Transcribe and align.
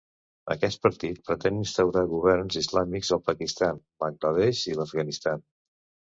Aquest 0.53 0.79
partit 0.85 1.17
pretén 1.29 1.59
instaurar 1.63 2.01
governs 2.13 2.57
islàmics 2.61 3.11
al 3.17 3.21
Pakistan, 3.27 3.81
Bangla 4.05 4.31
Desh 4.39 4.63
i 4.71 4.75
l'Afganistan. 4.79 5.45